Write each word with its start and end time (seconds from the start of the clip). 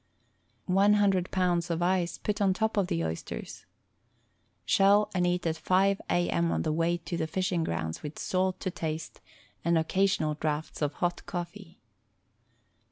One 0.65 0.93
hundred 0.95 1.29
pounds 1.29 1.69
of 1.69 1.83
ice 1.83 2.17
put 2.17 2.41
on 2.41 2.55
top 2.55 2.75
of 2.75 2.87
the 2.87 3.05
oysters. 3.05 3.67
Shell 4.65 5.11
and 5.13 5.27
eat 5.27 5.45
at 5.45 5.57
5 5.57 6.01
a. 6.09 6.27
m. 6.31 6.51
on 6.51 6.63
the 6.63 6.73
way 6.73 6.97
to 6.97 7.17
the 7.17 7.27
fishing 7.27 7.63
grounds 7.63 8.01
with 8.01 8.17
salt 8.17 8.59
to 8.61 8.71
taste, 8.71 9.21
and 9.63 9.77
occasional 9.77 10.33
draughts 10.39 10.81
of 10.81 10.93
hot 10.93 11.21
cofEee. 11.27 11.77